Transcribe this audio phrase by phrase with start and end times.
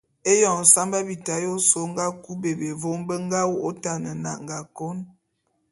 [0.31, 4.97] Éyoñ nsamba bita ya ôsu ô nga kui bebé vôm be nga wô’ôtan nnanga kôn.